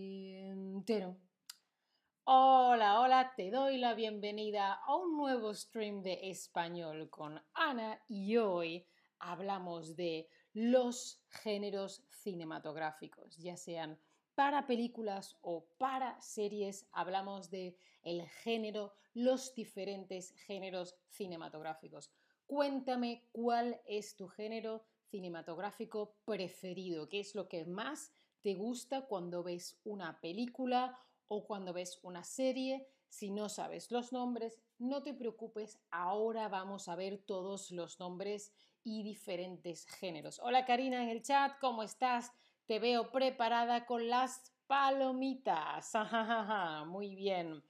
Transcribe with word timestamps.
Hola, 2.25 2.99
hola, 2.99 3.33
te 3.37 3.51
doy 3.51 3.77
la 3.77 3.93
bienvenida 3.93 4.73
a 4.73 4.95
un 4.97 5.15
nuevo 5.15 5.53
stream 5.53 6.01
de 6.03 6.29
español 6.29 7.09
con 7.09 7.41
Ana 7.53 8.01
y 8.09 8.35
hoy 8.35 8.85
hablamos 9.19 9.95
de 9.95 10.27
los 10.55 11.21
géneros 11.27 12.01
cinematográficos, 12.09 13.35
ya 13.35 13.57
sean 13.57 13.99
para 14.35 14.67
películas 14.67 15.37
o 15.41 15.65
para 15.77 16.19
series, 16.21 16.87
hablamos 16.93 17.49
de 17.49 17.77
el 18.03 18.25
género, 18.25 18.93
los 19.13 19.53
diferentes 19.53 20.31
géneros 20.47 20.95
cinematográficos. 21.09 22.09
Cuéntame 22.47 23.27
cuál 23.33 23.81
es 23.85 24.15
tu 24.15 24.29
género 24.29 24.85
cinematográfico 25.09 26.15
preferido, 26.23 27.09
qué 27.09 27.19
es 27.19 27.35
lo 27.35 27.49
que 27.49 27.65
más 27.65 28.13
te 28.41 28.53
gusta 28.53 29.07
cuando 29.07 29.43
ves 29.43 29.77
una 29.83 30.21
película 30.21 30.97
o 31.27 31.45
cuando 31.45 31.73
ves 31.73 31.99
una 32.01 32.23
serie. 32.23 32.87
Si 33.09 33.29
no 33.29 33.49
sabes 33.49 33.91
los 33.91 34.13
nombres, 34.13 34.61
no 34.77 35.03
te 35.03 35.13
preocupes, 35.13 35.79
ahora 35.91 36.47
vamos 36.47 36.87
a 36.87 36.95
ver 36.95 37.17
todos 37.17 37.71
los 37.71 37.99
nombres 37.99 38.53
y 38.85 39.01
diferentes 39.03 39.85
géneros. 39.87 40.39
Hola 40.41 40.63
Karina 40.63 41.03
en 41.03 41.09
el 41.09 41.23
chat, 41.23 41.57
¿cómo 41.59 41.81
estás? 41.81 42.31
Te 42.67 42.79
veo 42.79 43.11
preparada 43.11 43.85
con 43.85 44.07
las 44.07 44.53
palomitas. 44.67 45.91
Muy 46.87 47.15
bien. 47.15 47.63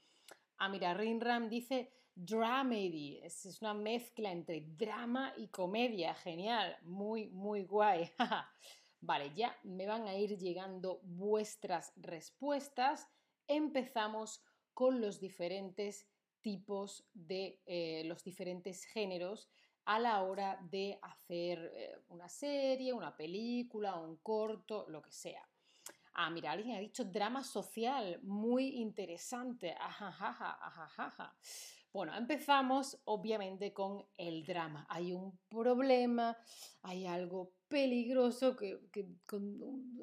Ah, 0.57 0.67
mira, 0.67 0.94
Rinram 0.94 1.49
dice 1.49 1.91
dramedy. 2.13 3.22
Es 3.23 3.61
una 3.61 3.73
mezcla 3.73 4.30
entre 4.30 4.61
drama 4.61 5.33
y 5.38 5.47
comedia. 5.47 6.13
Genial. 6.16 6.77
Muy, 6.83 7.29
muy 7.29 7.63
guay. 7.63 8.11
vale, 9.00 9.33
ya 9.33 9.57
me 9.63 9.88
van 9.88 10.07
a 10.07 10.16
ir 10.16 10.38
llegando 10.38 11.00
vuestras 11.03 11.94
respuestas. 11.95 13.09
Empezamos 13.47 14.44
con 14.73 15.00
los 15.00 15.22
diferentes 15.22 16.09
tipos 16.41 17.07
de 17.13 17.61
eh, 17.66 18.03
los 18.05 18.23
diferentes 18.23 18.83
géneros 18.83 19.50
a 19.86 20.00
la 20.00 20.23
hora 20.23 20.59
de 20.69 20.97
hacer 21.02 21.72
eh, 21.75 21.97
una 22.09 22.28
serie, 22.28 22.94
una 22.94 23.16
película, 23.16 23.95
un 23.95 24.17
corto, 24.17 24.86
lo 24.89 25.02
que 25.02 25.11
sea. 25.11 25.47
Ah, 26.14 26.30
mira, 26.30 26.52
alguien 26.52 26.78
ha 26.78 26.80
dicho 26.80 27.03
drama 27.03 27.44
social, 27.44 28.19
muy 28.23 28.78
interesante. 28.78 29.73
Ajajaja, 29.73 30.58
ajajaja. 30.66 31.36
Bueno, 31.95 32.13
empezamos 32.13 32.99
obviamente 33.05 33.71
con 33.71 34.05
el 34.17 34.45
drama. 34.45 34.85
Hay 34.89 35.13
un 35.13 35.39
problema, 35.47 36.38
hay 36.81 37.05
algo 37.05 37.53
peligroso, 37.69 38.53
que, 38.53 38.81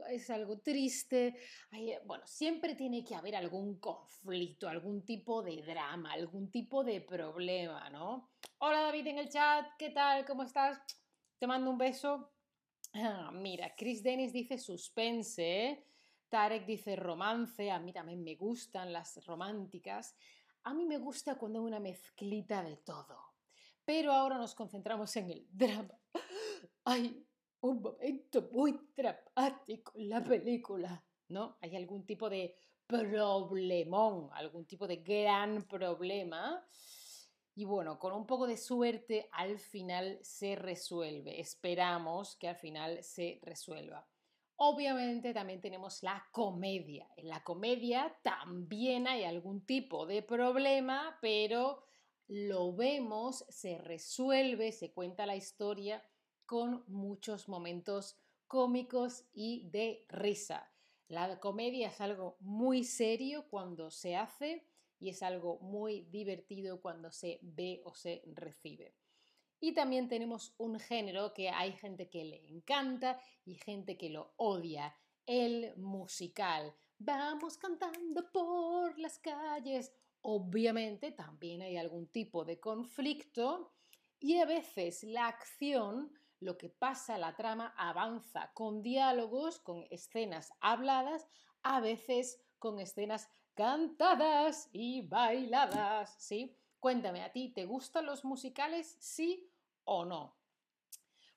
es 0.08 0.30
algo 0.30 0.58
triste. 0.60 1.36
bueno, 2.06 2.26
siempre 2.26 2.76
tiene 2.76 3.04
que 3.04 3.14
haber 3.14 3.36
algún 3.36 3.78
conflicto, 3.78 4.70
algún 4.70 5.04
tipo 5.04 5.42
de 5.42 5.60
drama, 5.60 6.14
algún 6.14 6.50
tipo 6.50 6.82
de 6.82 7.02
problema, 7.02 7.90
¿no? 7.90 8.30
Hola 8.56 8.84
David 8.84 9.08
en 9.08 9.18
el 9.18 9.28
chat, 9.28 9.66
¿qué 9.78 9.90
tal? 9.90 10.24
¿Cómo 10.24 10.44
estás? 10.44 10.78
Te 11.38 11.46
mando 11.46 11.70
un 11.70 11.76
beso. 11.76 12.32
Ah, 12.94 13.30
mira, 13.34 13.74
Chris 13.76 14.02
Dennis 14.02 14.32
dice 14.32 14.56
suspense, 14.56 15.84
Tarek 16.30 16.64
dice 16.64 16.96
romance, 16.96 17.70
a 17.70 17.78
mí 17.78 17.92
también 17.92 18.24
me 18.24 18.34
gustan 18.36 18.94
las 18.94 19.22
románticas. 19.26 20.16
A 20.64 20.74
mí 20.74 20.84
me 20.84 20.98
gusta 20.98 21.36
cuando 21.36 21.58
hay 21.58 21.64
una 21.66 21.80
mezclita 21.80 22.62
de 22.62 22.76
todo. 22.76 23.18
Pero 23.84 24.12
ahora 24.12 24.38
nos 24.38 24.54
concentramos 24.54 25.14
en 25.16 25.30
el 25.30 25.46
drama. 25.50 25.98
Hay 26.84 27.26
un 27.60 27.82
momento 27.82 28.48
muy 28.52 28.78
dramático 28.96 29.92
en 29.96 30.08
la 30.08 30.22
película, 30.22 31.04
¿no? 31.28 31.56
Hay 31.60 31.76
algún 31.76 32.04
tipo 32.04 32.28
de 32.28 32.56
problemón, 32.86 34.30
algún 34.32 34.66
tipo 34.66 34.86
de 34.86 34.96
gran 34.96 35.62
problema 35.62 36.64
y 37.54 37.64
bueno, 37.64 37.98
con 37.98 38.14
un 38.14 38.26
poco 38.26 38.46
de 38.46 38.56
suerte 38.56 39.28
al 39.32 39.58
final 39.58 40.18
se 40.22 40.56
resuelve. 40.56 41.38
Esperamos 41.38 42.36
que 42.36 42.48
al 42.48 42.56
final 42.56 43.02
se 43.02 43.40
resuelva. 43.42 44.06
Obviamente 44.64 45.34
también 45.34 45.60
tenemos 45.60 46.04
la 46.04 46.24
comedia. 46.30 47.08
En 47.16 47.28
la 47.28 47.42
comedia 47.42 48.16
también 48.22 49.08
hay 49.08 49.24
algún 49.24 49.66
tipo 49.66 50.06
de 50.06 50.22
problema, 50.22 51.18
pero 51.20 51.82
lo 52.28 52.72
vemos, 52.72 53.44
se 53.48 53.78
resuelve, 53.78 54.70
se 54.70 54.92
cuenta 54.92 55.26
la 55.26 55.34
historia 55.34 56.04
con 56.46 56.84
muchos 56.86 57.48
momentos 57.48 58.20
cómicos 58.46 59.24
y 59.32 59.68
de 59.70 60.06
risa. 60.08 60.72
La 61.08 61.40
comedia 61.40 61.88
es 61.88 62.00
algo 62.00 62.36
muy 62.38 62.84
serio 62.84 63.48
cuando 63.50 63.90
se 63.90 64.14
hace 64.14 64.64
y 65.00 65.08
es 65.08 65.24
algo 65.24 65.58
muy 65.58 66.02
divertido 66.02 66.80
cuando 66.80 67.10
se 67.10 67.40
ve 67.42 67.82
o 67.84 67.96
se 67.96 68.22
recibe. 68.26 68.94
Y 69.64 69.74
también 69.74 70.08
tenemos 70.08 70.56
un 70.58 70.80
género 70.80 71.32
que 71.32 71.48
hay 71.48 71.70
gente 71.74 72.10
que 72.10 72.24
le 72.24 72.48
encanta 72.48 73.20
y 73.44 73.54
gente 73.54 73.96
que 73.96 74.10
lo 74.10 74.34
odia, 74.36 74.92
el 75.24 75.76
musical. 75.76 76.74
Vamos 76.98 77.58
cantando 77.58 78.28
por 78.32 78.98
las 78.98 79.20
calles. 79.20 79.92
Obviamente 80.22 81.12
también 81.12 81.62
hay 81.62 81.76
algún 81.76 82.08
tipo 82.08 82.44
de 82.44 82.58
conflicto 82.58 83.70
y 84.18 84.38
a 84.38 84.46
veces 84.46 85.04
la 85.04 85.28
acción, 85.28 86.12
lo 86.40 86.58
que 86.58 86.68
pasa, 86.68 87.16
la 87.16 87.36
trama 87.36 87.72
avanza 87.76 88.50
con 88.54 88.82
diálogos, 88.82 89.60
con 89.60 89.86
escenas 89.90 90.52
habladas, 90.58 91.28
a 91.62 91.78
veces 91.78 92.42
con 92.58 92.80
escenas 92.80 93.28
cantadas 93.54 94.68
y 94.72 95.02
bailadas, 95.06 96.16
¿sí? 96.18 96.56
Cuéntame, 96.80 97.22
¿a 97.22 97.30
ti 97.30 97.50
te 97.50 97.64
gustan 97.64 98.06
los 98.06 98.24
musicales, 98.24 98.96
sí 98.98 99.51
o 99.84 100.04
no? 100.04 100.36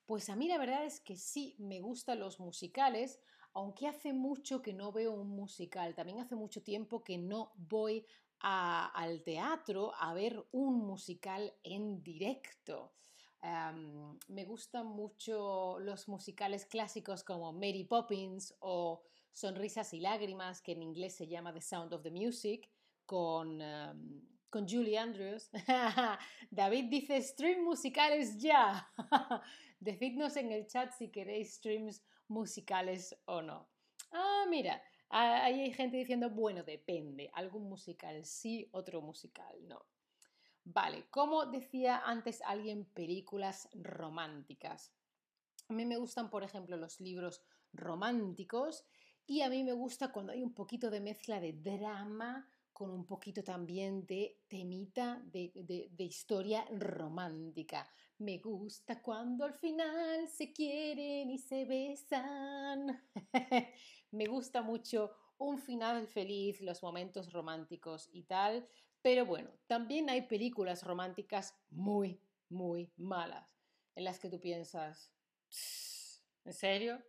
Pues 0.06 0.30
a 0.30 0.36
mí 0.36 0.46
la 0.46 0.58
verdad 0.58 0.84
es 0.84 1.00
que 1.00 1.16
sí 1.16 1.56
me 1.58 1.80
gustan 1.80 2.20
los 2.20 2.38
musicales, 2.38 3.20
aunque 3.52 3.88
hace 3.88 4.12
mucho 4.12 4.62
que 4.62 4.72
no 4.72 4.92
veo 4.92 5.12
un 5.12 5.28
musical, 5.28 5.94
también 5.94 6.20
hace 6.20 6.36
mucho 6.36 6.62
tiempo 6.62 7.02
que 7.02 7.18
no 7.18 7.52
voy 7.56 8.06
al 8.40 9.22
teatro 9.24 9.92
a 9.98 10.14
ver 10.14 10.46
un 10.52 10.78
musical 10.86 11.52
en 11.64 12.02
directo. 12.02 12.92
me 14.28 14.44
gustan 14.44 14.86
mucho 14.86 15.78
los 15.80 16.06
musicales 16.06 16.66
clásicos 16.66 17.24
como 17.24 17.52
Mary 17.52 17.84
Poppins 17.84 18.54
o 18.60 19.02
Sonrisas 19.32 19.92
y 19.94 20.00
Lágrimas, 20.00 20.62
que 20.62 20.72
en 20.72 20.82
inglés 20.82 21.14
se 21.14 21.26
llama 21.26 21.52
The 21.52 21.60
Sound 21.60 21.92
of 21.92 22.02
the 22.02 22.10
Music, 22.10 22.70
con, 23.04 23.60
con 24.56 24.66
Julie 24.66 24.96
Andrews. 24.96 25.50
David 26.50 26.86
dice, 26.88 27.20
stream 27.20 27.62
musicales 27.62 28.38
ya. 28.38 28.88
Decidnos 29.80 30.34
en 30.38 30.50
el 30.50 30.66
chat 30.66 30.92
si 30.92 31.10
queréis 31.10 31.56
streams 31.56 32.02
musicales 32.28 33.14
o 33.26 33.42
no. 33.42 33.68
Ah, 34.12 34.46
mira, 34.48 34.82
ahí 35.10 35.60
hay 35.60 35.72
gente 35.74 35.98
diciendo, 35.98 36.30
bueno, 36.30 36.62
depende, 36.62 37.30
algún 37.34 37.68
musical 37.68 38.24
sí, 38.24 38.66
otro 38.72 39.02
musical 39.02 39.54
no. 39.68 39.84
Vale, 40.64 41.04
como 41.10 41.44
decía 41.44 41.98
antes 42.06 42.40
alguien, 42.40 42.86
películas 42.86 43.68
románticas. 43.74 44.90
A 45.68 45.74
mí 45.74 45.84
me 45.84 45.98
gustan, 45.98 46.30
por 46.30 46.44
ejemplo, 46.44 46.78
los 46.78 46.98
libros 46.98 47.42
románticos 47.74 48.86
y 49.26 49.42
a 49.42 49.50
mí 49.50 49.62
me 49.64 49.74
gusta 49.74 50.12
cuando 50.12 50.32
hay 50.32 50.42
un 50.42 50.54
poquito 50.54 50.88
de 50.88 51.00
mezcla 51.00 51.40
de 51.40 51.52
drama 51.52 52.48
con 52.76 52.90
un 52.90 53.06
poquito 53.06 53.42
también 53.42 54.04
de 54.04 54.42
temita 54.48 55.22
de, 55.24 55.94
historia 55.96 56.62
romántica. 56.70 57.88
Me 58.18 58.36
gusta 58.36 59.00
cuando 59.00 59.46
al 59.46 59.54
final 59.54 60.28
se 60.28 60.52
quieren 60.52 61.30
y 61.30 61.38
se 61.38 61.64
besan. 61.64 63.02
me 64.10 64.26
gusta 64.26 64.60
mucho 64.60 65.10
un 65.38 65.56
final 65.56 66.06
feliz, 66.06 66.60
los 66.60 66.82
momentos 66.82 67.32
románticos 67.32 68.10
y 68.12 68.24
tal. 68.24 68.68
Pero 69.00 69.24
bueno, 69.24 69.48
también 69.66 70.10
hay 70.10 70.28
películas 70.28 70.82
románticas 70.82 71.58
muy, 71.70 72.20
muy 72.50 72.92
malas, 72.98 73.58
en 73.94 74.04
las 74.04 74.18
que 74.18 74.28
tú 74.28 74.38
piensas, 74.38 75.10
¿en 76.44 76.52
serio? 76.52 77.02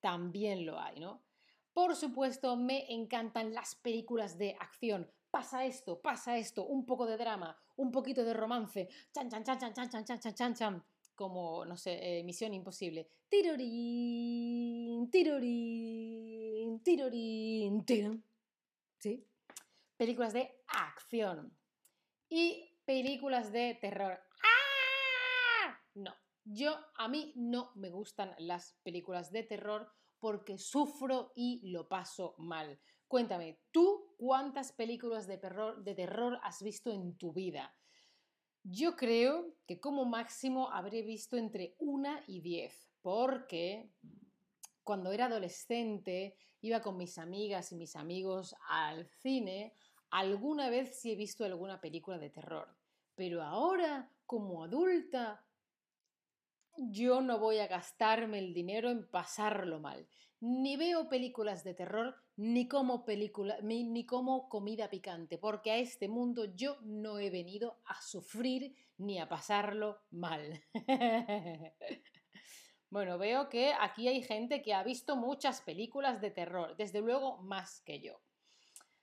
También 0.00 0.66
lo 0.66 0.80
hay, 0.80 0.98
¿no? 0.98 1.29
Por 1.72 1.94
supuesto, 1.96 2.56
me 2.56 2.92
encantan 2.92 3.54
las 3.54 3.74
películas 3.74 4.36
de 4.38 4.56
acción. 4.58 5.10
Pasa 5.30 5.64
esto, 5.64 6.00
pasa 6.00 6.36
esto, 6.36 6.64
un 6.64 6.84
poco 6.84 7.06
de 7.06 7.16
drama, 7.16 7.56
un 7.76 7.92
poquito 7.92 8.24
de 8.24 8.34
romance, 8.34 8.88
chan, 9.12 9.30
chan, 9.30 9.44
chan, 9.44 9.58
chan, 9.58 9.74
chan, 9.74 10.04
chan, 10.04 10.04
chan, 10.04 10.34
chan, 10.34 10.54
chan, 10.54 10.84
como, 11.14 11.64
no 11.66 11.76
sé, 11.76 12.18
eh, 12.18 12.24
Misión 12.24 12.54
Imposible. 12.54 13.06
Tirorín, 13.28 15.10
tirorín, 15.10 16.82
tirorín, 16.82 17.84
tirorín. 17.84 18.24
¿Sí? 18.98 19.24
Películas 19.96 20.32
de 20.32 20.62
acción. 20.66 21.54
Y 22.28 22.74
películas 22.84 23.52
de 23.52 23.78
terror. 23.80 24.18
¡Ah! 24.42 25.78
No, 25.94 26.14
yo 26.44 26.74
a 26.96 27.06
mí 27.06 27.32
no 27.36 27.72
me 27.74 27.90
gustan 27.90 28.34
las 28.38 28.72
películas 28.82 29.30
de 29.30 29.42
terror 29.42 29.92
porque 30.20 30.58
sufro 30.58 31.32
y 31.34 31.60
lo 31.70 31.88
paso 31.88 32.34
mal. 32.38 32.78
Cuéntame, 33.08 33.58
¿tú 33.72 34.14
cuántas 34.18 34.72
películas 34.72 35.26
de 35.26 35.38
terror, 35.38 36.38
has 36.44 36.62
visto 36.62 36.92
en 36.92 37.16
tu 37.16 37.32
vida? 37.32 37.74
Yo 38.62 38.94
creo 38.94 39.56
que 39.66 39.80
como 39.80 40.04
máximo 40.04 40.70
habré 40.70 41.02
visto 41.02 41.36
entre 41.36 41.74
una 41.78 42.22
y 42.26 42.40
diez, 42.40 42.88
porque 43.00 43.90
cuando 44.84 45.10
era 45.10 45.26
adolescente 45.26 46.36
iba 46.60 46.80
con 46.80 46.96
mis 46.96 47.18
amigas 47.18 47.72
y 47.72 47.76
mis 47.76 47.96
amigos 47.96 48.54
al 48.68 49.06
cine, 49.06 49.74
alguna 50.10 50.68
vez 50.68 51.00
sí 51.00 51.12
he 51.12 51.16
visto 51.16 51.44
alguna 51.44 51.80
película 51.80 52.18
de 52.18 52.30
terror, 52.30 52.76
pero 53.14 53.42
ahora 53.42 54.12
como 54.26 54.62
adulta 54.62 55.44
yo 56.76 57.20
no 57.20 57.38
voy 57.38 57.58
a 57.58 57.66
gastarme 57.66 58.38
el 58.38 58.54
dinero 58.54 58.90
en 58.90 59.06
pasarlo 59.08 59.80
mal. 59.80 60.06
Ni 60.40 60.76
veo 60.76 61.08
películas 61.08 61.64
de 61.64 61.74
terror, 61.74 62.16
ni 62.36 62.66
como, 62.66 63.04
película, 63.04 63.58
ni 63.62 64.06
como 64.06 64.48
comida 64.48 64.88
picante, 64.88 65.36
porque 65.36 65.70
a 65.70 65.76
este 65.76 66.08
mundo 66.08 66.46
yo 66.54 66.78
no 66.82 67.18
he 67.18 67.28
venido 67.28 67.80
a 67.84 68.00
sufrir 68.00 68.74
ni 68.96 69.18
a 69.18 69.28
pasarlo 69.28 70.00
mal. 70.10 70.62
bueno, 72.90 73.18
veo 73.18 73.48
que 73.48 73.72
aquí 73.78 74.08
hay 74.08 74.22
gente 74.22 74.62
que 74.62 74.74
ha 74.74 74.82
visto 74.82 75.16
muchas 75.16 75.60
películas 75.60 76.20
de 76.20 76.30
terror, 76.30 76.76
desde 76.76 77.00
luego 77.00 77.38
más 77.38 77.80
que 77.82 78.00
yo. 78.00 78.20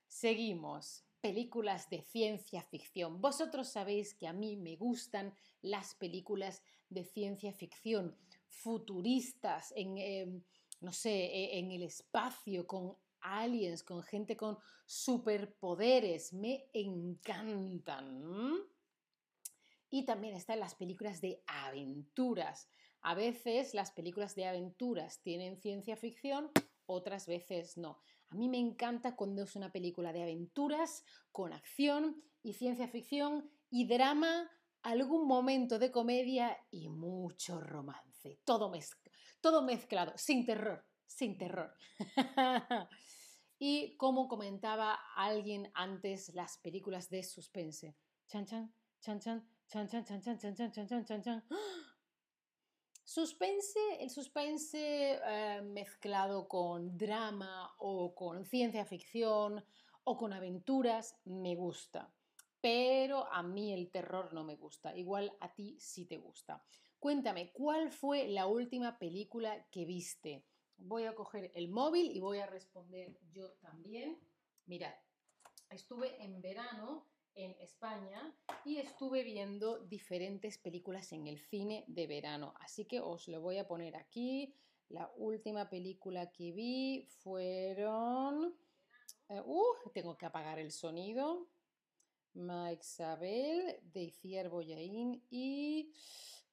Seguimos 0.07 1.06
películas 1.21 1.89
de 1.89 2.01
ciencia 2.01 2.61
ficción. 2.63 3.21
Vosotros 3.21 3.69
sabéis 3.69 4.13
que 4.13 4.27
a 4.27 4.33
mí 4.33 4.55
me 4.55 4.75
gustan 4.75 5.33
las 5.61 5.95
películas 5.95 6.63
de 6.89 7.03
ciencia 7.03 7.51
ficción 7.53 8.15
futuristas, 8.47 9.73
en, 9.75 9.97
em, 9.97 10.43
no 10.81 10.91
sé, 10.91 11.25
e, 11.25 11.59
en 11.59 11.71
el 11.71 11.83
espacio, 11.83 12.65
con 12.65 12.95
aliens, 13.21 13.83
con 13.83 14.03
gente 14.03 14.35
con 14.37 14.57
superpoderes. 14.85 16.33
Me 16.33 16.69
encantan. 16.73 18.23
Y 19.89 20.05
también 20.05 20.35
están 20.35 20.59
las 20.59 20.75
películas 20.75 21.21
de 21.21 21.41
aventuras. 21.47 22.69
A 23.01 23.15
veces 23.15 23.73
las 23.73 23.91
películas 23.91 24.35
de 24.35 24.45
aventuras 24.45 25.21
tienen 25.21 25.57
ciencia 25.57 25.95
ficción, 25.95 26.51
otras 26.87 27.27
veces 27.27 27.77
no. 27.77 27.99
A 28.29 28.35
mí 28.35 28.49
me 28.49 28.57
encanta 28.57 29.15
cuando 29.15 29.43
es 29.43 29.55
una 29.55 29.71
película 29.71 30.11
de 30.11 30.23
aventuras, 30.23 31.05
con 31.31 31.53
acción 31.53 32.23
y 32.41 32.53
ciencia 32.53 32.87
ficción 32.87 33.49
y 33.69 33.87
drama, 33.87 34.49
algún 34.81 35.27
momento 35.27 35.79
de 35.79 35.91
comedia 35.91 36.57
y 36.71 36.89
mucho 36.89 37.61
romance. 37.61 38.39
Todo, 38.43 38.71
todo 39.41 39.61
mezclado, 39.61 40.13
sin 40.15 40.45
terror, 40.45 40.85
sin 41.05 41.37
terror. 41.37 41.73
y 43.59 43.95
como 43.97 44.27
comentaba 44.27 44.97
alguien 45.15 45.71
antes, 45.73 46.33
las 46.33 46.57
películas 46.57 47.09
de 47.09 47.23
suspense. 47.23 47.95
Chan 48.27 48.45
chan, 48.45 48.73
chan 48.99 49.19
chan, 49.19 49.47
chan 49.67 49.87
chan, 49.87 50.05
chan 50.05 50.21
chan, 50.21 50.39
chan 50.39 50.55
chan, 50.55 50.71
chan 50.71 50.87
chan, 50.87 51.05
chan 51.05 51.21
chan. 51.23 51.43
Suspense, 53.17 53.79
el 53.99 54.11
suspense 54.11 55.19
eh, 55.25 55.61
mezclado 55.63 56.47
con 56.47 56.95
drama 56.95 57.73
o 57.79 58.13
con 58.13 58.45
ciencia 58.45 58.85
ficción 58.85 59.65
o 60.03 60.15
con 60.15 60.33
aventuras 60.33 61.19
me 61.25 61.55
gusta, 61.55 62.13
pero 62.61 63.25
a 63.33 63.41
mí 63.41 63.73
el 63.73 63.89
terror 63.89 64.35
no 64.35 64.43
me 64.43 64.55
gusta, 64.55 64.95
igual 64.95 65.35
a 65.39 65.51
ti 65.51 65.75
sí 65.79 66.05
te 66.05 66.17
gusta. 66.17 66.63
Cuéntame, 66.99 67.51
¿cuál 67.53 67.89
fue 67.91 68.27
la 68.27 68.45
última 68.45 68.99
película 68.99 69.65
que 69.71 69.85
viste? 69.85 70.45
Voy 70.77 71.05
a 71.05 71.15
coger 71.15 71.51
el 71.55 71.69
móvil 71.69 72.15
y 72.15 72.19
voy 72.19 72.37
a 72.37 72.45
responder 72.45 73.19
yo 73.31 73.53
también. 73.53 74.19
Mirad, 74.67 74.93
estuve 75.71 76.23
en 76.23 76.39
verano 76.39 77.07
en 77.37 77.55
España 77.59 78.35
y 78.65 78.77
estuve 78.77 79.23
viendo 79.23 79.79
diferentes 79.79 80.57
películas 80.57 81.11
en 81.13 81.27
el 81.27 81.39
cine 81.39 81.85
de 81.87 82.07
verano. 82.07 82.53
Así 82.59 82.85
que 82.85 82.99
os 82.99 83.27
lo 83.27 83.41
voy 83.41 83.57
a 83.57 83.67
poner 83.67 83.95
aquí. 83.95 84.53
La 84.89 85.11
última 85.17 85.69
película 85.69 86.31
que 86.31 86.51
vi 86.51 87.07
fueron... 87.19 88.55
Eh, 89.29 89.41
uh, 89.45 89.91
tengo 89.93 90.17
que 90.17 90.25
apagar 90.25 90.57
el 90.59 90.71
sonido. 90.71 91.47
Mike 92.33 92.83
Sabel, 92.83 93.79
de 93.81 94.11
Ciervo 94.11 94.61
Yain 94.61 95.23
y 95.29 95.91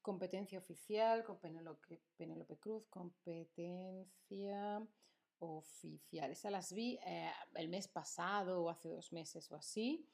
competencia 0.00 0.58
oficial 0.58 1.24
con 1.24 1.38
Penélope, 1.38 2.02
Penélope 2.16 2.58
Cruz, 2.58 2.86
competencia 2.88 4.86
oficial. 5.38 6.30
Esas 6.30 6.52
las 6.52 6.72
vi 6.72 6.98
eh, 7.06 7.30
el 7.54 7.68
mes 7.68 7.88
pasado 7.88 8.62
o 8.62 8.70
hace 8.70 8.88
dos 8.88 9.12
meses 9.12 9.50
o 9.50 9.56
así 9.56 10.06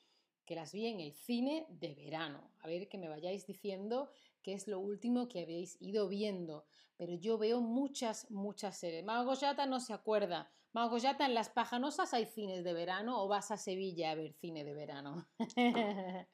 que 0.50 0.56
las 0.56 0.72
vi 0.72 0.86
en 0.86 0.98
el 0.98 1.12
cine 1.12 1.64
de 1.68 1.94
verano. 1.94 2.50
A 2.58 2.66
ver 2.66 2.88
que 2.88 2.98
me 2.98 3.08
vayáis 3.08 3.46
diciendo 3.46 4.10
qué 4.42 4.52
es 4.52 4.66
lo 4.66 4.80
último 4.80 5.28
que 5.28 5.42
habéis 5.42 5.80
ido 5.80 6.08
viendo. 6.08 6.64
Pero 6.96 7.14
yo 7.14 7.38
veo 7.38 7.60
muchas, 7.60 8.28
muchas 8.32 8.76
series. 8.76 9.04
Magoyata 9.04 9.66
no 9.66 9.78
se 9.78 9.92
acuerda. 9.92 10.50
Magoyata 10.72 11.24
en 11.24 11.34
Las 11.34 11.50
Pajanosas 11.50 12.12
hay 12.14 12.26
cines 12.26 12.64
de 12.64 12.72
verano 12.72 13.22
o 13.22 13.28
vas 13.28 13.52
a 13.52 13.56
Sevilla 13.56 14.10
a 14.10 14.16
ver 14.16 14.32
cine 14.32 14.64
de 14.64 14.74
verano. 14.74 15.28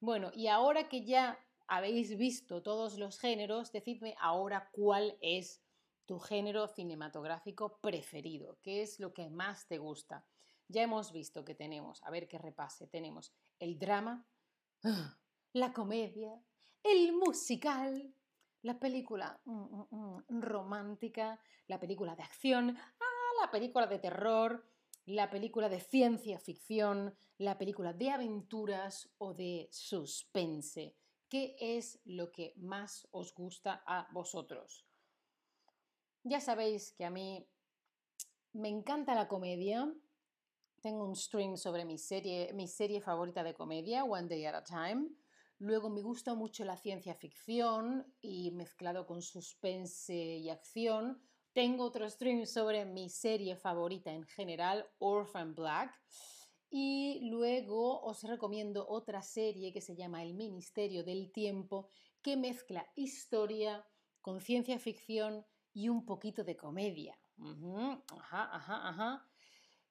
bueno, 0.00 0.32
y 0.34 0.48
ahora 0.48 0.88
que 0.88 1.04
ya 1.04 1.38
habéis 1.68 2.18
visto 2.18 2.64
todos 2.64 2.98
los 2.98 3.16
géneros, 3.20 3.70
decidme 3.70 4.16
ahora 4.18 4.70
cuál 4.72 5.16
es 5.20 5.62
tu 6.04 6.18
género 6.18 6.66
cinematográfico 6.66 7.78
preferido, 7.80 8.58
qué 8.60 8.82
es 8.82 8.98
lo 8.98 9.14
que 9.14 9.30
más 9.30 9.68
te 9.68 9.78
gusta. 9.78 10.26
Ya 10.68 10.82
hemos 10.82 11.12
visto 11.12 11.44
que 11.44 11.54
tenemos, 11.54 12.02
a 12.02 12.10
ver 12.10 12.26
qué 12.26 12.38
repase, 12.38 12.86
tenemos 12.86 13.32
el 13.58 13.78
drama, 13.78 14.26
la 15.52 15.72
comedia, 15.72 16.40
el 16.82 17.12
musical, 17.12 18.12
la 18.62 18.78
película 18.78 19.40
mm, 19.44 19.52
mm, 19.52 20.24
mm, 20.28 20.42
romántica, 20.42 21.40
la 21.68 21.78
película 21.78 22.16
de 22.16 22.22
acción, 22.22 22.76
ah, 22.76 23.42
la 23.42 23.50
película 23.50 23.86
de 23.86 23.98
terror, 23.98 24.66
la 25.06 25.30
película 25.30 25.68
de 25.68 25.80
ciencia 25.80 26.38
ficción, 26.40 27.16
la 27.38 27.58
película 27.58 27.92
de 27.92 28.10
aventuras 28.10 29.08
o 29.18 29.34
de 29.34 29.68
suspense. 29.70 30.96
¿Qué 31.28 31.56
es 31.60 32.00
lo 32.04 32.32
que 32.32 32.54
más 32.56 33.06
os 33.10 33.34
gusta 33.34 33.82
a 33.86 34.08
vosotros? 34.12 34.86
Ya 36.24 36.40
sabéis 36.40 36.92
que 36.92 37.04
a 37.04 37.10
mí 37.10 37.46
me 38.52 38.68
encanta 38.68 39.14
la 39.14 39.28
comedia, 39.28 39.92
tengo 40.86 41.04
un 41.04 41.16
stream 41.16 41.56
sobre 41.56 41.84
mi 41.84 41.98
serie, 41.98 42.52
mi 42.52 42.68
serie 42.68 43.00
favorita 43.00 43.42
de 43.42 43.54
comedia, 43.54 44.04
One 44.04 44.28
Day 44.28 44.44
at 44.44 44.54
a 44.54 44.62
Time. 44.62 45.08
Luego 45.58 45.90
me 45.90 46.00
gusta 46.00 46.36
mucho 46.36 46.64
la 46.64 46.76
ciencia 46.76 47.16
ficción 47.16 48.06
y 48.20 48.52
mezclado 48.52 49.04
con 49.04 49.20
suspense 49.20 50.14
y 50.14 50.48
acción. 50.48 51.20
Tengo 51.52 51.82
otro 51.82 52.08
stream 52.08 52.46
sobre 52.46 52.84
mi 52.84 53.10
serie 53.10 53.56
favorita 53.56 54.12
en 54.12 54.22
general, 54.26 54.88
Orphan 55.00 55.56
Black. 55.56 55.92
Y 56.70 57.28
luego 57.30 58.00
os 58.02 58.22
recomiendo 58.22 58.86
otra 58.88 59.22
serie 59.22 59.72
que 59.72 59.80
se 59.80 59.96
llama 59.96 60.22
El 60.22 60.34
Ministerio 60.34 61.02
del 61.02 61.32
Tiempo, 61.32 61.90
que 62.22 62.36
mezcla 62.36 62.86
historia 62.94 63.84
con 64.20 64.40
ciencia 64.40 64.78
ficción 64.78 65.44
y 65.72 65.88
un 65.88 66.06
poquito 66.06 66.44
de 66.44 66.56
comedia. 66.56 67.18
Ajá, 68.08 68.54
ajá, 68.54 68.88
ajá. 68.88 69.28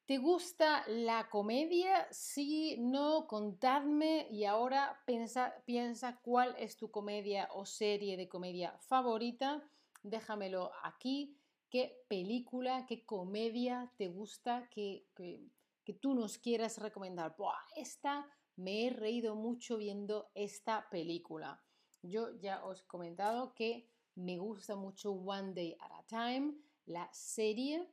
¿Te 0.06 0.20
gusta 0.20 0.84
la 0.88 1.30
comedia? 1.32 2.08
Sí, 2.12 2.78
no, 2.78 3.26
contadme 3.26 4.28
y 4.30 4.46
ahora 4.46 5.02
piensa, 5.08 5.56
piensa 5.66 6.20
cuál 6.22 6.56
es 6.60 6.78
tu 6.78 6.92
comedia 6.92 7.50
o 7.54 7.66
serie 7.66 8.16
de 8.16 8.30
comedia 8.30 8.78
favorita. 8.82 9.68
Déjamelo 10.04 10.72
aquí. 10.84 11.36
¿Qué 11.72 12.06
película, 12.08 12.86
qué 12.86 13.04
comedia 13.04 13.92
te 13.98 14.08
gusta 14.08 14.70
que, 14.70 15.08
que, 15.16 15.94
tú 15.94 16.14
nos 16.14 16.38
quieras 16.38 16.78
recomendar? 16.78 17.36
esta 17.76 18.28
me 18.58 18.86
he 18.86 18.90
reído 18.92 19.36
mucho 19.36 19.78
viendo 19.78 20.30
esta 20.36 20.88
película. 20.92 21.64
Yo 22.04 22.40
ya 22.40 22.64
os 22.64 22.82
he 22.82 22.86
comentado 22.86 23.56
que 23.56 23.90
me 24.14 24.38
gusta 24.38 24.76
mucho 24.76 25.14
One 25.14 25.54
Day 25.54 25.76
at 25.80 25.92
a 25.92 26.04
Time, 26.04 26.54
la 26.86 27.12
serie 27.12 27.90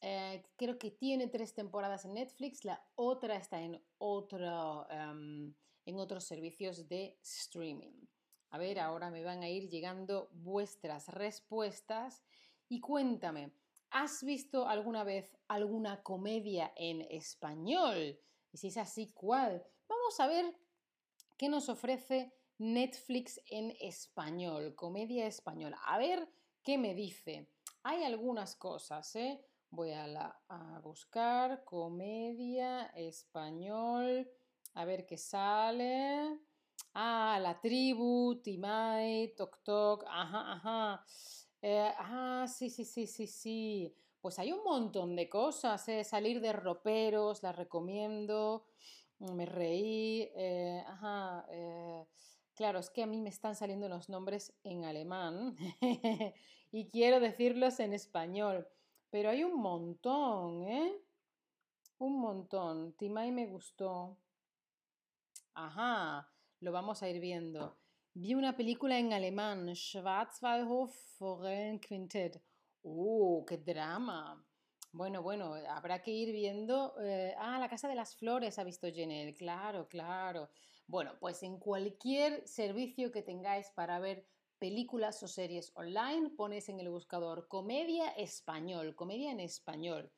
eh, 0.00 0.42
creo 0.56 0.78
que 0.78 0.90
tiene 0.90 1.28
tres 1.28 1.54
temporadas 1.54 2.04
en 2.04 2.14
Netflix, 2.14 2.64
la 2.64 2.82
otra 2.94 3.36
está 3.36 3.60
en, 3.60 3.82
otro, 3.98 4.88
em, 4.90 5.54
en 5.84 5.98
otros 5.98 6.24
servicios 6.24 6.88
de 6.88 7.18
streaming. 7.22 8.06
A 8.50 8.58
ver, 8.58 8.80
ahora 8.80 9.10
me 9.10 9.22
van 9.22 9.42
a 9.42 9.48
ir 9.48 9.68
llegando 9.68 10.30
vuestras 10.32 11.08
respuestas 11.08 12.24
y 12.68 12.80
cuéntame, 12.80 13.52
¿has 13.90 14.24
visto 14.24 14.66
alguna 14.66 15.04
vez 15.04 15.36
alguna 15.48 16.02
comedia 16.02 16.72
en 16.76 17.02
español? 17.02 18.18
Y 18.52 18.58
si 18.58 18.68
es 18.68 18.76
así, 18.78 19.12
¿cuál? 19.12 19.64
Vamos 19.88 20.18
a 20.18 20.26
ver 20.26 20.56
qué 21.36 21.48
nos 21.48 21.68
ofrece 21.68 22.32
Netflix 22.58 23.40
en 23.46 23.76
español, 23.80 24.74
comedia 24.74 25.26
española. 25.26 25.78
A 25.84 25.98
ver 25.98 26.28
qué 26.62 26.78
me 26.78 26.94
dice. 26.94 27.48
Hay 27.82 28.02
algunas 28.02 28.56
cosas, 28.56 29.14
¿eh? 29.16 29.40
Voy 29.70 29.92
a, 29.92 30.06
la, 30.06 30.36
a 30.48 30.80
buscar 30.80 31.64
comedia 31.64 32.86
español, 32.96 34.28
a 34.74 34.84
ver 34.84 35.06
qué 35.06 35.16
sale. 35.16 36.38
Ah, 36.94 37.38
la 37.40 37.60
tribu, 37.60 38.40
Timay, 38.42 39.34
Tok 39.36 39.62
Tok, 39.62 40.04
ajá, 40.08 40.52
ajá. 40.54 41.04
Eh, 41.62 41.92
ah, 41.98 42.46
sí, 42.48 42.68
sí, 42.70 42.84
sí, 42.84 43.06
sí, 43.06 43.26
sí. 43.26 43.94
Pues 44.20 44.38
hay 44.38 44.52
un 44.52 44.64
montón 44.64 45.14
de 45.16 45.28
cosas, 45.28 45.88
¿eh? 45.88 46.02
Salir 46.04 46.40
de 46.40 46.52
roperos, 46.52 47.42
la 47.42 47.52
recomiendo. 47.52 48.66
Me 49.20 49.46
reí. 49.46 50.30
Eh, 50.34 50.82
ajá. 50.86 51.46
Claro, 52.54 52.78
es 52.80 52.90
que 52.90 53.02
a 53.02 53.06
mí 53.06 53.20
me 53.20 53.30
están 53.30 53.54
saliendo 53.54 53.88
los 53.88 54.08
nombres 54.08 54.52
en 54.64 54.84
alemán 54.84 55.56
y 56.72 56.88
quiero 56.90 57.20
decirlos 57.20 57.80
en 57.80 57.94
español. 57.94 58.68
Pero 59.10 59.30
hay 59.30 59.44
un 59.44 59.60
montón, 59.60 60.62
¿eh? 60.64 60.96
Un 61.98 62.20
montón. 62.20 62.94
Timay 62.94 63.30
me 63.32 63.46
gustó. 63.46 64.16
Ajá 65.54 66.30
lo 66.60 66.72
vamos 66.72 67.02
a 67.02 67.08
ir 67.08 67.20
viendo. 67.20 67.76
Vi 68.14 68.34
una 68.34 68.56
película 68.56 68.98
en 68.98 69.12
alemán, 69.12 69.74
Schwarzwaldhof 69.74 70.94
Quintet. 71.80 72.42
¡Uh, 72.82 73.44
qué 73.46 73.58
drama! 73.58 74.44
Bueno, 74.92 75.22
bueno, 75.22 75.54
habrá 75.68 76.02
que 76.02 76.10
ir 76.10 76.32
viendo. 76.32 76.94
Eh, 77.02 77.34
ah, 77.38 77.58
La 77.58 77.68
Casa 77.68 77.88
de 77.88 77.94
las 77.94 78.16
Flores 78.16 78.58
ha 78.58 78.64
visto 78.64 78.88
Jenel, 78.92 79.34
claro, 79.34 79.88
claro. 79.88 80.50
Bueno, 80.86 81.12
pues 81.20 81.42
en 81.42 81.58
cualquier 81.58 82.46
servicio 82.46 83.12
que 83.12 83.22
tengáis 83.22 83.70
para 83.70 84.00
ver 84.00 84.26
películas 84.60 85.20
o 85.24 85.28
series 85.28 85.72
online, 85.74 86.30
pones 86.30 86.68
en 86.68 86.78
el 86.78 86.90
buscador 86.90 87.48
comedia 87.48 88.10
español, 88.10 88.94
comedia 88.94 89.32
en 89.32 89.40
español. 89.40 90.12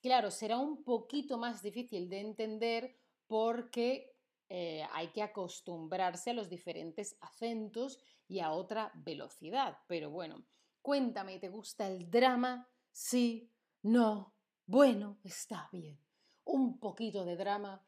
Claro, 0.00 0.30
será 0.30 0.56
un 0.56 0.82
poquito 0.82 1.36
más 1.36 1.62
difícil 1.62 2.08
de 2.08 2.20
entender 2.20 2.96
porque 3.26 4.16
eh, 4.48 4.86
hay 4.92 5.08
que 5.08 5.22
acostumbrarse 5.22 6.30
a 6.30 6.34
los 6.34 6.48
diferentes 6.48 7.16
acentos 7.20 7.98
y 8.28 8.40
a 8.40 8.52
otra 8.52 8.92
velocidad. 8.94 9.78
Pero 9.86 10.10
bueno, 10.10 10.46
cuéntame, 10.80 11.38
¿te 11.38 11.48
gusta 11.48 11.86
el 11.88 12.10
drama? 12.10 12.68
Sí, 12.92 13.50
no, 13.82 14.34
bueno, 14.66 15.18
está 15.24 15.68
bien. 15.72 15.98
Un 16.44 16.78
poquito 16.78 17.24
de 17.24 17.36
drama 17.36 17.84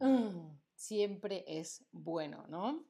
mm, 0.00 0.58
siempre 0.74 1.44
es 1.46 1.84
bueno, 1.92 2.46
¿no? 2.48 2.84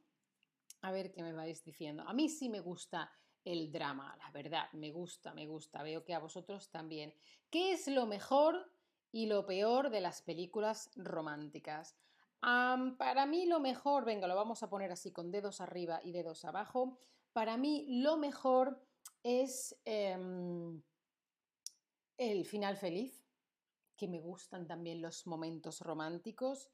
A 0.87 0.93
ver 0.93 1.11
qué 1.11 1.21
me 1.21 1.33
vais 1.33 1.64
diciendo. 1.64 2.05
A 2.07 2.12
mí 2.12 2.28
sí 2.28 2.49
me 2.49 2.61
gusta 2.61 3.11
el 3.45 3.73
drama, 3.73 4.16
la 4.19 4.31
verdad, 4.31 4.71
me 4.73 4.93
gusta, 4.93 5.35
me 5.35 5.45
gusta. 5.45 5.83
Veo 5.83 6.05
que 6.05 6.14
a 6.14 6.21
vosotros 6.21 6.71
también. 6.71 7.12
¿Qué 7.50 7.73
es 7.73 7.88
lo 7.88 8.07
mejor 8.07 8.71
y 9.11 9.26
lo 9.26 9.45
peor 9.47 9.90
de 9.90 10.00
las 10.00 10.23
películas 10.23 10.90
románticas? 10.95 11.97
para 12.40 13.26
mí 13.26 13.47
lo 13.47 13.59
mejor, 13.59 14.05
venga, 14.05 14.28
lo 14.28 14.37
vamos 14.37 14.62
a 14.62 14.71
poner 14.71 14.93
así 14.93 15.11
con 15.11 15.33
dedos 15.33 15.61
arriba 15.61 16.00
y 16.05 16.12
dedos 16.12 16.45
abajo. 16.45 16.97
Para 17.33 17.57
mí 17.57 17.87
lo 17.88 18.16
mejor 18.16 18.81
es 19.25 19.76
em, 19.85 20.81
el 22.16 22.47
final 22.47 22.76
feliz, 22.76 23.26
que 23.97 24.07
me 24.07 24.21
gustan 24.21 24.69
también 24.69 25.02
los 25.02 25.26
momentos 25.26 25.81
románticos. 25.81 26.71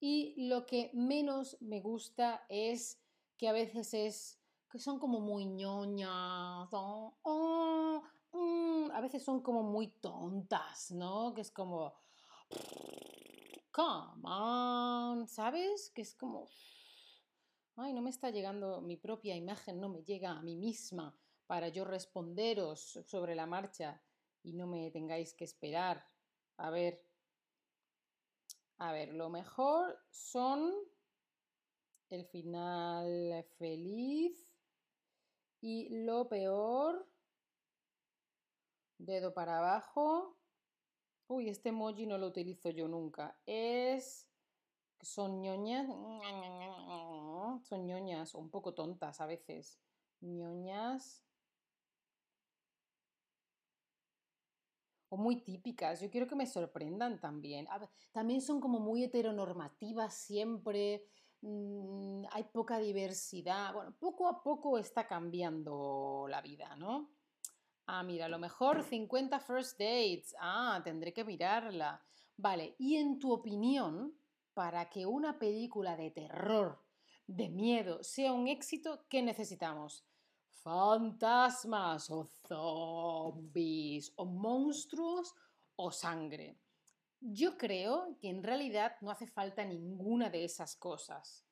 Y 0.00 0.48
lo 0.48 0.66
que 0.66 0.90
menos 0.94 1.56
me 1.60 1.80
gusta 1.80 2.44
es 2.48 3.01
que 3.42 3.48
a 3.48 3.52
veces 3.52 3.92
es 3.92 4.38
que 4.70 4.78
son 4.78 5.00
como 5.00 5.18
muy 5.18 5.46
ñoñas, 5.46 6.68
oh, 6.70 8.00
mm, 8.30 8.92
a 8.92 9.00
veces 9.00 9.24
son 9.24 9.42
como 9.42 9.64
muy 9.64 9.88
tontas, 9.88 10.92
¿no? 10.92 11.34
Que 11.34 11.40
es 11.40 11.50
como 11.50 11.92
come 13.72 14.22
on, 14.22 15.26
¿sabes? 15.26 15.90
Que 15.92 16.02
es 16.02 16.14
como, 16.14 16.50
ay, 17.74 17.92
no 17.92 18.00
me 18.00 18.10
está 18.10 18.30
llegando 18.30 18.80
mi 18.80 18.96
propia 18.96 19.34
imagen, 19.34 19.80
no 19.80 19.88
me 19.88 20.04
llega 20.04 20.30
a 20.30 20.42
mí 20.42 20.54
misma 20.54 21.12
para 21.48 21.66
yo 21.66 21.84
responderos 21.84 23.00
sobre 23.04 23.34
la 23.34 23.46
marcha 23.46 24.00
y 24.44 24.52
no 24.52 24.68
me 24.68 24.88
tengáis 24.92 25.34
que 25.34 25.46
esperar. 25.46 26.06
A 26.58 26.70
ver, 26.70 27.04
a 28.78 28.92
ver, 28.92 29.12
lo 29.12 29.30
mejor 29.30 29.98
son 30.12 30.91
el 32.14 32.26
final 32.26 33.44
feliz 33.58 34.54
y 35.60 36.04
lo 36.04 36.28
peor, 36.28 37.08
dedo 38.98 39.32
para 39.32 39.58
abajo, 39.58 40.36
Uy, 41.32 41.48
este 41.48 41.70
emoji 41.70 42.04
no 42.04 42.18
lo 42.18 42.26
utilizo 42.26 42.68
yo 42.68 42.88
nunca. 42.88 43.38
Es... 43.46 44.28
Son 45.00 45.40
ñoñas. 45.40 45.88
Son 47.64 47.86
ñoñas, 47.86 48.34
un 48.34 48.50
poco 48.50 48.74
tontas 48.74 49.18
a 49.18 49.24
veces. 49.24 49.80
ñoñas. 50.20 51.24
O 55.08 55.16
muy 55.16 55.36
típicas. 55.42 56.02
Yo 56.02 56.10
quiero 56.10 56.26
que 56.26 56.36
me 56.36 56.46
sorprendan 56.46 57.18
también. 57.18 57.66
También 58.12 58.42
son 58.42 58.60
como 58.60 58.78
muy 58.78 59.02
heteronormativas 59.02 60.12
siempre. 60.12 61.06
Mm, 61.42 62.24
hay 62.30 62.44
poca 62.44 62.78
diversidad. 62.78 63.74
Bueno, 63.74 63.94
poco 63.98 64.28
a 64.28 64.42
poco 64.42 64.78
está 64.78 65.06
cambiando 65.06 66.26
la 66.28 66.40
vida, 66.40 66.76
¿no? 66.76 67.10
Ah, 67.86 68.02
mira, 68.04 68.26
a 68.26 68.28
lo 68.28 68.38
mejor 68.38 68.82
50 68.84 69.40
first 69.40 69.78
dates. 69.78 70.34
Ah, 70.38 70.80
tendré 70.84 71.12
que 71.12 71.24
mirarla. 71.24 72.00
Vale, 72.36 72.76
y 72.78 72.96
en 72.96 73.18
tu 73.18 73.32
opinión, 73.32 74.14
para 74.54 74.88
que 74.88 75.04
una 75.04 75.38
película 75.38 75.96
de 75.96 76.12
terror, 76.12 76.80
de 77.26 77.48
miedo, 77.48 78.02
sea 78.02 78.32
un 78.32 78.46
éxito, 78.46 79.04
¿qué 79.08 79.20
necesitamos? 79.20 80.04
¿Fantasmas 80.48 82.08
o 82.10 82.24
zombies 82.24 84.12
o 84.16 84.24
monstruos 84.24 85.34
o 85.74 85.90
sangre? 85.90 86.56
Yo 87.24 87.56
creo 87.56 88.16
que 88.20 88.28
en 88.28 88.42
realidad 88.42 88.96
no 89.00 89.10
hace 89.10 89.28
falta 89.28 89.64
ninguna 89.64 90.28
de 90.28 90.44
esas 90.44 90.74
cosas. 90.74 91.46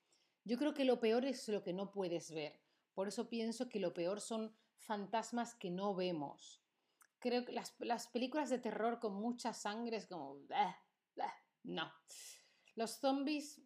Yo 0.45 0.59
creo 0.59 0.75
que 0.75 0.85
lo 0.85 0.99
peor 0.99 1.25
es 1.25 1.49
lo 1.49 1.63
que 1.63 1.73
no 1.73 1.93
puedes 1.93 2.33
ver. 2.33 2.61
Por 2.93 3.07
eso 3.07 3.29
pienso 3.29 3.69
que 3.69 3.79
lo 3.79 3.95
peor 3.95 4.21
son 4.21 4.53
fantasmas 4.79 5.55
que 5.55 5.71
no 5.71 5.95
vemos. 5.95 6.61
Creo 7.21 7.45
que 7.45 7.53
las, 7.53 8.09
películas 8.09 8.51
de 8.51 8.59
terror 8.59 8.99
con 8.99 9.15
mucha 9.15 9.53
sangre 9.53 9.99
es 9.99 10.07
como... 10.07 10.39
no. 11.63 11.93
Los 12.75 12.99
zombies... 12.99 13.63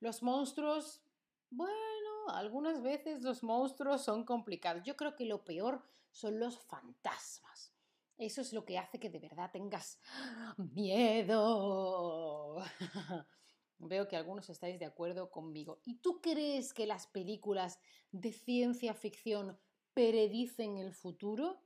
los 0.00 0.22
monstruos... 0.22 1.02
Bueno, 1.50 2.28
algunas 2.28 2.80
veces 2.80 3.22
los 3.22 3.42
monstruos 3.42 4.04
son 4.04 4.24
complicados. 4.24 4.84
Yo 4.84 4.96
creo 4.96 5.16
que 5.16 5.26
lo 5.26 5.44
peor 5.44 5.84
son 6.10 6.40
los 6.40 6.58
fantasmas. 6.60 7.74
Eso 8.20 8.42
es 8.42 8.52
lo 8.52 8.66
que 8.66 8.76
hace 8.76 9.00
que 9.00 9.08
de 9.08 9.18
verdad 9.18 9.50
tengas 9.50 9.98
miedo. 10.58 12.62
Veo 13.78 14.08
que 14.08 14.16
algunos 14.16 14.50
estáis 14.50 14.78
de 14.78 14.84
acuerdo 14.84 15.30
conmigo. 15.30 15.80
¿Y 15.86 16.00
tú 16.00 16.20
crees 16.20 16.74
que 16.74 16.86
las 16.86 17.06
películas 17.06 17.80
de 18.12 18.32
ciencia 18.32 18.92
ficción 18.92 19.58
predicen 19.94 20.76
el 20.76 20.92
futuro? 20.92 21.62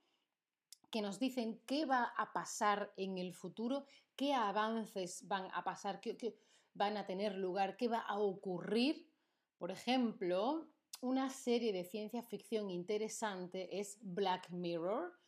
que 0.92 1.02
nos 1.02 1.18
dicen 1.18 1.60
qué 1.66 1.86
va 1.86 2.04
a 2.16 2.32
pasar 2.32 2.94
en 2.96 3.18
el 3.18 3.34
futuro, 3.34 3.84
qué 4.14 4.32
avances 4.32 5.26
van 5.26 5.48
a 5.52 5.64
pasar, 5.64 6.00
qué, 6.00 6.38
van 6.72 6.96
a 6.96 7.04
tener 7.04 7.34
lugar, 7.34 7.76
qué 7.76 7.88
va 7.88 7.98
a 7.98 8.20
ocurrir. 8.20 9.10
Por 9.58 9.72
ejemplo, 9.72 10.68
una 11.00 11.30
serie 11.30 11.72
de 11.72 11.82
ciencia 11.82 12.22
ficción 12.22 12.70
interesante 12.70 13.80
es 13.80 13.98
Black 14.02 14.50
Mirror 14.50 15.18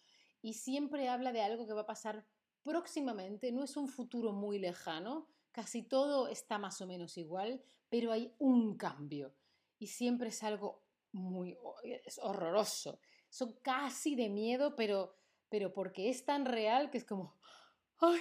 y 0.47 0.53
siempre 0.53 1.09
habla 1.09 1.33
de 1.33 1.43
algo 1.43 1.67
que 1.67 1.73
va 1.73 1.81
a 1.81 1.87
pasar 1.87 2.25
próximamente, 2.62 3.50
no 3.50 3.65
es 3.65 3.76
un 3.76 3.88
futuro 3.88 4.31
muy 4.31 4.61
lejano, 4.61 5.26
casi 5.50 5.83
todo 5.83 6.29
está 6.29 6.57
más 6.57 6.81
o 6.81 6.87
menos 6.87 7.19
igual, 7.19 7.61
pero 7.88 8.12
hay 8.12 8.33
un 8.38 8.76
cambio 8.76 9.35
y 9.81 9.88
siempre 9.88 10.29
es 10.29 10.45
algo 10.45 10.85
muy 11.11 11.59
es 11.83 12.21
horroroso. 12.23 13.00
Son 13.29 13.55
casi 13.61 14.15
de 14.15 14.29
miedo, 14.29 14.76
pero, 14.76 15.17
pero 15.49 15.73
porque 15.73 16.11
es 16.11 16.25
tan 16.25 16.45
real 16.45 16.91
que 16.91 16.99
es 16.99 17.05
como, 17.05 17.35
¡ay, 17.99 18.21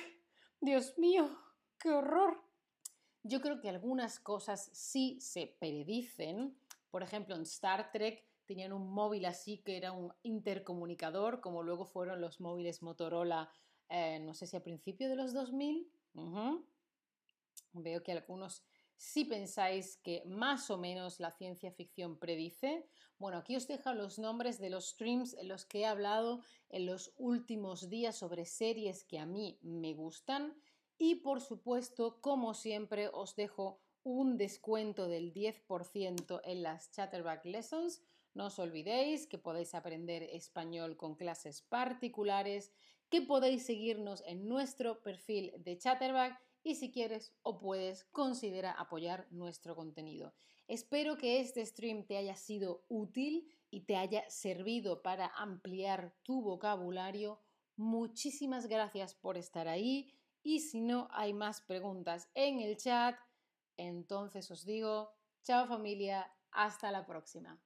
Dios 0.59 0.97
mío, 0.97 1.29
qué 1.77 1.91
horror! 1.91 2.41
Yo 3.21 3.39
creo 3.39 3.61
que 3.61 3.69
algunas 3.69 4.19
cosas 4.19 4.71
sí 4.73 5.19
se 5.21 5.45
predicen, 5.59 6.57
Por 6.89 7.03
ejemplo, 7.03 7.35
en 7.35 7.43
Star 7.43 7.91
Trek 7.91 8.25
tenían 8.45 8.73
un 8.73 8.89
móvil 8.91 9.25
así 9.25 9.59
que 9.59 9.77
era 9.77 9.91
un 9.91 10.13
intercomunicador, 10.23 11.41
como 11.41 11.63
luego 11.63 11.85
fueron 11.85 12.21
los 12.21 12.39
móviles 12.39 12.81
Motorola, 12.81 13.49
eh, 13.89 14.19
no 14.19 14.33
sé 14.33 14.47
si 14.47 14.57
a 14.57 14.63
principios 14.63 15.09
de 15.09 15.15
los 15.15 15.33
2000. 15.33 15.91
Veo 17.73 18.03
que 18.03 18.11
algunos 18.11 18.63
si 18.97 19.25
pensáis 19.25 19.97
que 19.97 20.23
más 20.25 20.69
o 20.69 20.77
menos 20.77 21.19
la 21.19 21.31
ciencia 21.31 21.71
ficción 21.71 22.17
predice. 22.17 22.87
Bueno, 23.17 23.37
aquí 23.37 23.55
os 23.55 23.67
dejo 23.67 23.93
los 23.93 24.19
nombres 24.19 24.59
de 24.59 24.69
los 24.69 24.89
streams 24.89 25.33
en 25.33 25.47
los 25.49 25.65
que 25.65 25.81
he 25.81 25.85
hablado 25.85 26.41
en 26.69 26.85
los 26.85 27.13
últimos 27.17 27.89
días 27.89 28.15
sobre 28.15 28.45
series 28.45 29.03
que 29.03 29.19
a 29.19 29.25
mí 29.25 29.59
me 29.61 29.93
gustan. 29.93 30.55
Y 30.97 31.15
por 31.15 31.41
supuesto, 31.41 32.21
como 32.21 32.53
siempre, 32.53 33.09
os 33.11 33.35
dejo 33.35 33.81
un 34.03 34.37
descuento 34.37 35.07
del 35.07 35.33
10% 35.33 36.39
en 36.43 36.63
las 36.63 36.91
Chatterback 36.91 37.43
Lessons. 37.45 38.01
No 38.35 38.47
os 38.47 38.59
olvidéis 38.59 39.27
que 39.27 39.39
podéis 39.39 39.73
aprender 39.73 40.23
español 40.23 40.97
con 40.97 41.15
clases 41.15 41.61
particulares, 41.61 42.73
que 43.09 43.21
podéis 43.21 43.65
seguirnos 43.65 44.21
en 44.27 44.47
nuestro 44.47 45.01
perfil 45.01 45.53
de 45.57 45.77
Chatterback 45.77 46.37
y 46.61 46.75
si 46.75 46.91
quieres 46.91 47.33
o 47.43 47.57
puedes, 47.57 48.03
considera 48.11 48.73
apoyar 48.73 49.27
nuestro 49.31 49.73
contenido. 49.73 50.33
Espero 50.67 51.15
que 51.15 51.39
este 51.39 51.65
stream 51.65 52.05
te 52.05 52.17
haya 52.17 52.35
sido 52.35 52.83
útil 52.89 53.47
y 53.69 53.85
te 53.85 53.95
haya 53.95 54.29
servido 54.29 55.01
para 55.01 55.27
ampliar 55.27 56.13
tu 56.23 56.41
vocabulario. 56.41 57.39
Muchísimas 57.77 58.67
gracias 58.67 59.15
por 59.15 59.37
estar 59.37 59.69
ahí 59.69 60.11
y 60.43 60.59
si 60.59 60.81
no 60.81 61.07
hay 61.11 61.33
más 61.33 61.61
preguntas 61.61 62.29
en 62.33 62.59
el 62.59 62.75
chat, 62.77 63.15
entonces 63.77 64.51
os 64.51 64.65
digo, 64.65 65.11
chao 65.43 65.67
familia, 65.67 66.29
hasta 66.51 66.91
la 66.91 67.05
próxima. 67.05 67.61